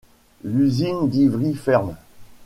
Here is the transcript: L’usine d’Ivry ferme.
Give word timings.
L’usine 0.43 1.07
d’Ivry 1.07 1.53
ferme. 1.53 1.95